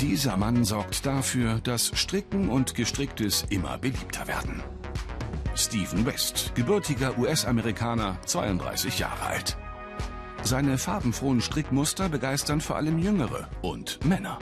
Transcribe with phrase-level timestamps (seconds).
[0.00, 4.62] Dieser Mann sorgt dafür, dass Stricken und Gestricktes immer beliebter werden.
[5.56, 9.56] Stephen West, gebürtiger US-Amerikaner, 32 Jahre alt.
[10.42, 14.38] Seine farbenfrohen Strickmuster begeistern vor allem Jüngere und Männer.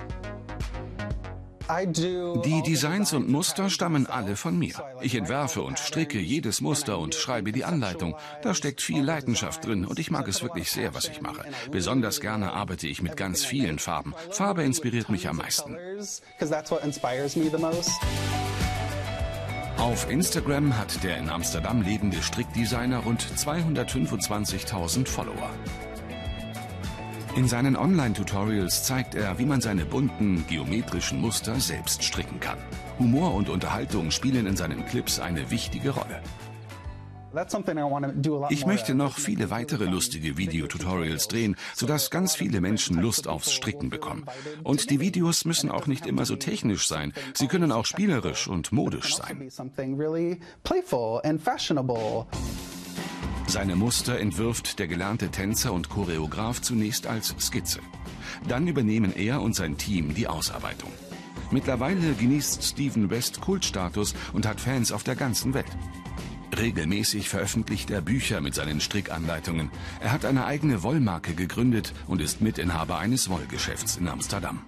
[1.69, 4.75] Die Designs und Muster stammen alle von mir.
[5.01, 8.15] Ich entwerfe und stricke jedes Muster und schreibe die Anleitung.
[8.43, 11.45] Da steckt viel Leidenschaft drin und ich mag es wirklich sehr, was ich mache.
[11.73, 14.15] Besonders gerne arbeite ich mit ganz vielen Farben.
[14.31, 15.77] Farbe inspiriert mich am meisten.
[19.79, 25.51] Auf Instagram hat der in Amsterdam lebende Strickdesigner rund 225.000 Follower.
[27.37, 32.57] In seinen Online-Tutorials zeigt er, wie man seine bunten, geometrischen Muster selbst stricken kann.
[32.99, 36.23] Humor und Unterhaltung spielen in seinen Clips eine wichtige Rolle.
[38.49, 43.91] Ich möchte noch viele weitere lustige Videotutorials drehen, sodass ganz viele Menschen Lust aufs Stricken
[43.91, 44.25] bekommen.
[44.65, 47.13] Und die Videos müssen auch nicht immer so technisch sein.
[47.35, 49.51] Sie können auch spielerisch und modisch sein.
[53.49, 57.79] Seine Muster entwirft der gelernte Tänzer und Choreograf zunächst als Skizze.
[58.49, 60.91] Dann übernehmen er und sein Team die Ausarbeitung.
[61.53, 65.71] Mittlerweile genießt Stephen West Kultstatus und hat Fans auf der ganzen Welt.
[66.59, 69.71] Regelmäßig veröffentlicht er Bücher mit seinen Strickanleitungen.
[70.01, 74.63] Er hat eine eigene Wollmarke gegründet und ist Mitinhaber eines Wollgeschäfts in Amsterdam.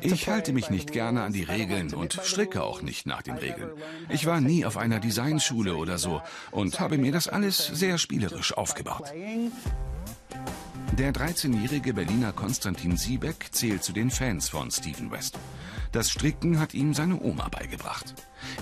[0.00, 3.70] Ich halte mich nicht gerne an die Regeln und stricke auch nicht nach den Regeln.
[4.08, 8.56] Ich war nie auf einer Designschule oder so und habe mir das alles sehr spielerisch
[8.56, 9.12] aufgebaut.
[10.98, 15.38] Der 13-jährige Berliner Konstantin Siebeck zählt zu den Fans von Stephen West.
[15.90, 18.14] Das Stricken hat ihm seine Oma beigebracht.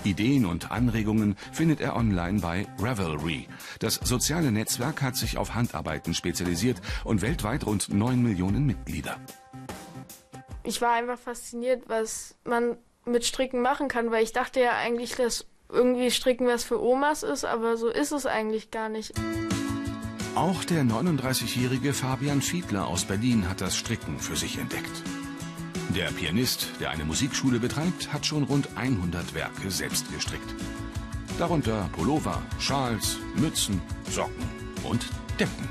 [0.03, 3.47] Ideen und Anregungen findet er online bei Ravelry.
[3.79, 9.17] Das soziale Netzwerk hat sich auf Handarbeiten spezialisiert und weltweit rund 9 Millionen Mitglieder
[10.63, 15.15] ich war einfach fasziniert, was man mit Stricken machen kann, weil ich dachte ja eigentlich,
[15.15, 19.13] dass irgendwie Stricken was für Omas ist, aber so ist es eigentlich gar nicht.
[20.35, 25.03] Auch der 39-jährige Fabian Fiedler aus Berlin hat das Stricken für sich entdeckt.
[25.89, 30.55] Der Pianist, der eine Musikschule betreibt, hat schon rund 100 Werke selbst gestrickt.
[31.37, 34.49] Darunter Pullover, Schals, Mützen, Socken
[34.83, 35.05] und
[35.39, 35.69] Decken.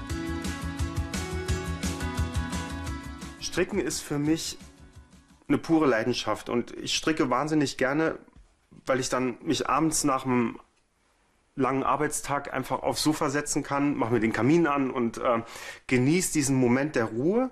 [3.41, 4.59] Stricken ist für mich
[5.49, 8.19] eine pure Leidenschaft und ich stricke wahnsinnig gerne,
[8.87, 10.59] weil ich dann mich abends nach einem
[11.55, 15.43] langen Arbeitstag einfach aufs Sofa setzen kann, mache mir den Kamin an und äh,
[15.87, 17.51] genieße diesen Moment der Ruhe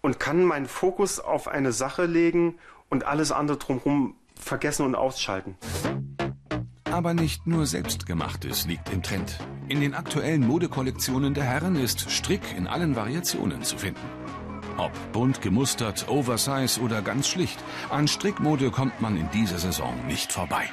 [0.00, 5.56] und kann meinen Fokus auf eine Sache legen und alles andere drumherum vergessen und ausschalten.
[6.90, 9.38] Aber nicht nur Selbstgemachtes liegt im Trend.
[9.68, 14.00] In den aktuellen Modekollektionen der Herren ist Strick in allen Variationen zu finden.
[14.76, 17.58] Ob bunt gemustert, oversize oder ganz schlicht,
[17.90, 20.68] an Strickmode kommt man in dieser Saison nicht vorbei.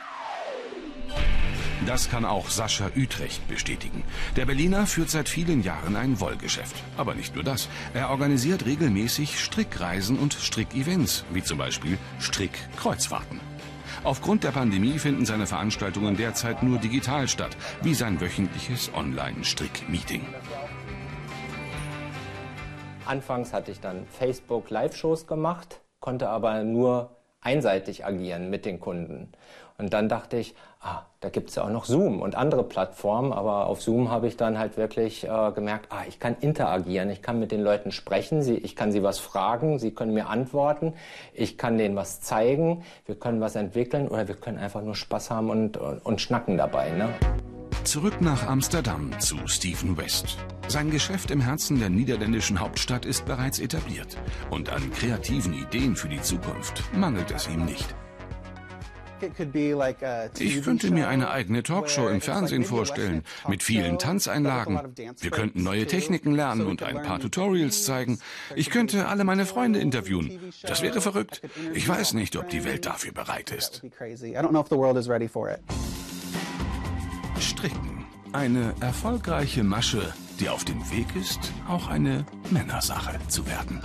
[1.86, 4.04] Das kann auch Sascha Utrecht bestätigen.
[4.36, 6.76] Der Berliner führt seit vielen Jahren ein Wollgeschäft.
[6.96, 7.70] Aber nicht nur das.
[7.96, 13.40] Er organisiert regelmäßig Strickreisen und Strickevents, wie zum Beispiel Strickkreuzfahrten.
[14.04, 20.22] Aufgrund der Pandemie finden seine Veranstaltungen derzeit nur digital statt, wie sein wöchentliches Online-Strick-Meeting.
[23.06, 27.10] Anfangs hatte ich dann Facebook Live-Shows gemacht, konnte aber nur
[27.42, 29.32] einseitig agieren mit den Kunden.
[29.78, 33.34] Und dann dachte ich, ah, da gibt es ja auch noch Zoom und andere Plattformen,
[33.34, 37.24] aber auf Zoom habe ich dann halt wirklich äh, gemerkt, ah, ich kann interagieren, ich
[37.24, 40.94] kann mit den Leuten sprechen, sie, ich kann sie was fragen, sie können mir antworten,
[41.34, 45.32] ich kann denen was zeigen, wir können was entwickeln oder wir können einfach nur Spaß
[45.32, 46.92] haben und, und, und schnacken dabei.
[46.92, 47.10] Ne?
[47.84, 50.38] Zurück nach Amsterdam zu Stephen West.
[50.68, 54.18] Sein Geschäft im Herzen der niederländischen Hauptstadt ist bereits etabliert.
[54.50, 57.96] Und an kreativen Ideen für die Zukunft mangelt es ihm nicht.
[60.40, 64.80] Ich könnte mir eine eigene Talkshow im Fernsehen vorstellen, mit vielen Tanzeinlagen.
[65.20, 68.20] Wir könnten neue Techniken lernen und ein paar Tutorials zeigen.
[68.56, 70.40] Ich könnte alle meine Freunde interviewen.
[70.64, 71.42] Das wäre verrückt.
[71.74, 73.84] Ich weiß nicht, ob die Welt dafür bereit ist.
[77.62, 78.06] Stricken.
[78.34, 80.02] Eine erfolgreiche Masche,
[80.40, 83.80] die auf dem Weg ist, auch eine Männersache zu werden.